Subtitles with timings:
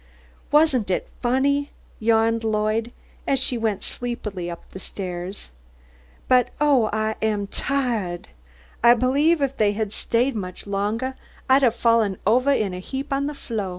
[0.51, 1.69] "Wasn't it funny?"
[1.99, 2.91] yawned Lloyd,
[3.27, 5.51] as she went sleepily up the stairs.
[6.27, 8.25] "But oh, I'm so tiahed.
[8.83, 11.13] I believe if they had stayed much longah,
[11.47, 13.69] I'd have fallen ovah in a heap on the flo'."